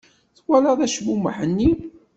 Twalaḍ 0.37 0.79
acmumeḥ-nni? 0.87 1.71